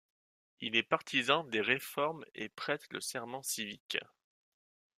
[0.61, 3.99] Il est partisan des réformes et prête le serment civique.